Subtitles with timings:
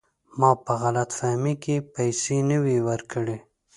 [0.39, 3.37] ما په غلط فهمۍ کې پیسې نه وې ورکړي.